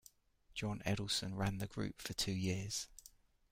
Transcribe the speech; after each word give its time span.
John 0.55 0.81
Edelson 0.83 1.37
ran 1.37 1.59
the 1.59 1.67
group 1.67 2.01
for 2.01 2.13
two 2.13 2.31
years. 2.31 2.87